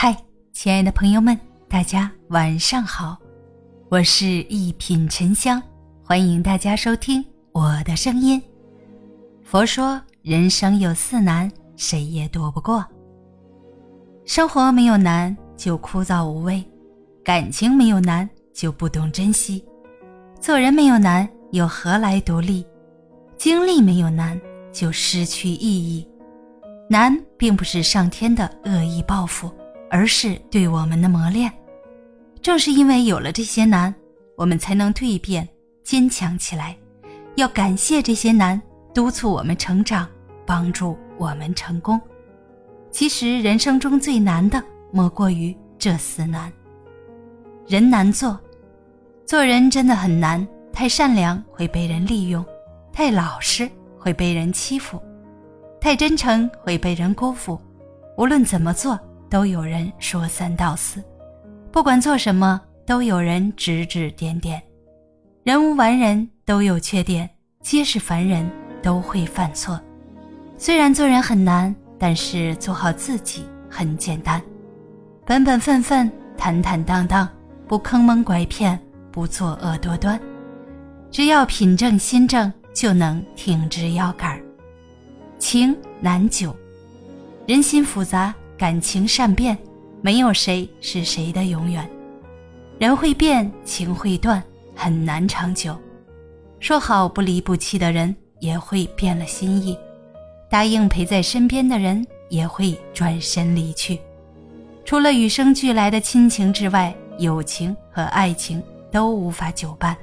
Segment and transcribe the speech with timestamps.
[0.00, 0.16] 嗨，
[0.52, 1.36] 亲爱的朋友们，
[1.68, 3.18] 大家晚上好，
[3.88, 5.60] 我是一品沉香，
[6.04, 8.40] 欢迎大家收听我的声音。
[9.42, 12.86] 佛说人生有四难，谁也躲不过。
[14.24, 16.64] 生活没有难就枯燥无味，
[17.24, 19.64] 感情没有难就不懂珍惜，
[20.40, 22.64] 做人没有难又何来独立？
[23.36, 24.40] 经历没有难
[24.72, 26.08] 就失去意义。
[26.88, 29.50] 难并不是上天的恶意报复。
[29.90, 31.52] 而是对我们的磨练。
[32.40, 33.94] 正是因为有了这些难，
[34.36, 35.46] 我们才能蜕变、
[35.82, 36.76] 坚强起来。
[37.34, 38.60] 要感谢这些难，
[38.94, 40.08] 督促我们成长，
[40.46, 42.00] 帮助我们成功。
[42.90, 46.52] 其实人生中最难的，莫过于这四难。
[47.66, 48.38] 人难做，
[49.26, 50.46] 做人真的很难。
[50.72, 52.44] 太善良会被人利用，
[52.92, 53.68] 太老实
[53.98, 55.02] 会被人欺负，
[55.80, 57.60] 太真诚会被人辜负。
[58.16, 58.98] 无论怎么做。
[59.30, 61.02] 都有人说三道四，
[61.70, 64.62] 不管做什么，都有人指指点点。
[65.44, 67.28] 人无完人，都有缺点，
[67.60, 68.50] 皆是凡人，
[68.82, 69.80] 都会犯错。
[70.56, 74.42] 虽然做人很难，但是做好自己很简单。
[75.24, 77.28] 本本分分，坦坦荡荡，
[77.66, 78.78] 不坑蒙拐骗，
[79.12, 80.18] 不作恶多端。
[81.10, 84.40] 只要品正心正，就能挺直腰杆
[85.38, 86.54] 情难久，
[87.46, 88.34] 人心复杂。
[88.58, 89.56] 感情善变，
[90.02, 91.88] 没有谁是谁的永远。
[92.76, 94.42] 人会变，情会断，
[94.74, 95.78] 很难长久。
[96.58, 99.76] 说好不离不弃的人，也会变了心意；
[100.50, 104.00] 答应陪在身边的人，也会转身离去。
[104.84, 109.96] 除了与生俱来的亲情之外，友情和爱情都无法久伴。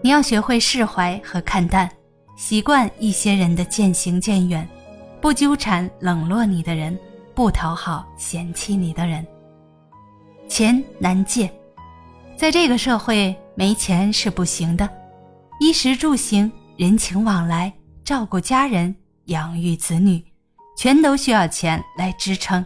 [0.00, 1.90] 你要学会释怀和看淡，
[2.38, 4.66] 习惯一些人的渐行渐远，
[5.20, 6.98] 不纠缠冷落你的人。
[7.34, 9.26] 不讨好嫌弃你的人，
[10.48, 11.50] 钱难借，
[12.36, 14.88] 在这个社会没钱是不行的。
[15.60, 17.72] 衣食住行、人情往来、
[18.04, 18.94] 照顾家人、
[19.26, 20.22] 养育子女，
[20.76, 22.64] 全都需要钱来支撑。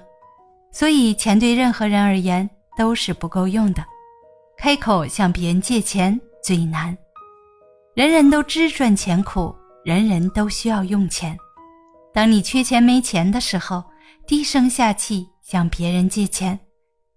[0.72, 3.84] 所以，钱对任何人而言都是不够用的。
[4.56, 6.96] 开口向别人借钱最难。
[7.94, 9.54] 人人都知赚钱苦，
[9.84, 11.36] 人人都需要用钱。
[12.12, 13.84] 当你缺钱没钱的时候。
[14.26, 16.58] 低声下气向别人借钱，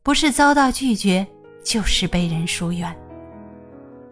[0.03, 1.25] 不是遭到拒绝，
[1.63, 2.93] 就是被人疏远。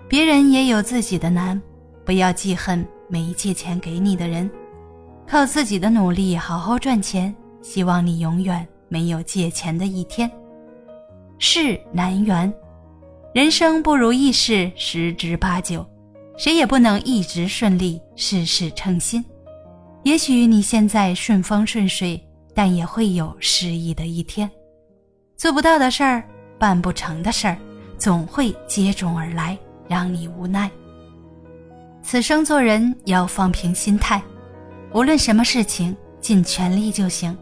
[0.07, 1.61] 别人也有自己的难，
[2.05, 4.49] 不要记恨没借钱给你的人，
[5.27, 7.35] 靠自己的努力好好赚钱。
[7.61, 10.31] 希望你永远没有借钱的一天。
[11.37, 12.53] 事难圆，
[13.33, 15.85] 人生不如意事十之八九，
[16.37, 19.25] 谁也不能一直顺利，事事称心。
[20.03, 22.21] 也许你现在顺风顺水。
[22.55, 24.49] 但也会有失意的一天，
[25.35, 26.23] 做不到的事儿，
[26.57, 27.57] 办不成的事儿，
[27.97, 29.57] 总会接踵而来，
[29.89, 30.71] 让你无奈。
[32.01, 34.23] 此生做人要放平心态，
[34.93, 37.37] 无论什么事情，尽全力就行。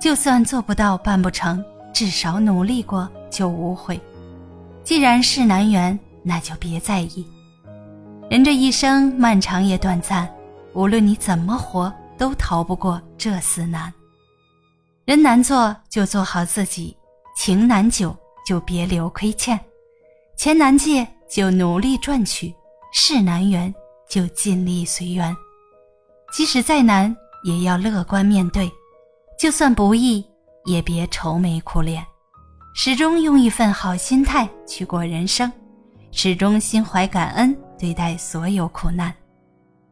[0.00, 1.62] 就算做不到、办不成，
[1.92, 4.00] 至少努力过就无悔。
[4.82, 7.24] 既然事难圆，那就别在意。
[8.28, 10.28] 人这一生漫长也短暂，
[10.72, 13.92] 无论你怎么活，都逃不过这四难。
[15.06, 16.96] 人难做就做好自己，
[17.36, 18.16] 情难久
[18.46, 19.58] 就别留亏欠，
[20.36, 22.54] 钱难借就努力赚取，
[22.92, 23.74] 事难圆
[24.08, 25.34] 就尽力随缘。
[26.32, 28.70] 即使再难，也要乐观面对；
[29.38, 30.24] 就算不易，
[30.64, 32.04] 也别愁眉苦脸。
[32.72, 35.50] 始终用一份好心态去过人生，
[36.12, 39.12] 始终心怀感恩对待所有苦难。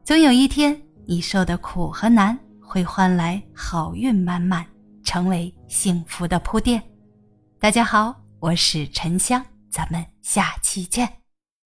[0.04, 4.64] 总有一天，你受的苦和难会换来好运满满。
[5.08, 6.82] 成为幸福的铺垫。
[7.58, 11.10] 大家好，我是沉香，咱们下期见。